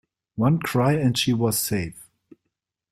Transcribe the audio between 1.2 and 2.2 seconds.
was safe.